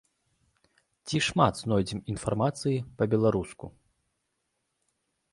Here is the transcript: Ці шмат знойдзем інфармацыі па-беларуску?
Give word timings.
Ці 1.09 1.17
шмат 1.27 1.53
знойдзем 1.63 1.99
інфармацыі 2.13 2.81
па-беларуску? 3.01 3.65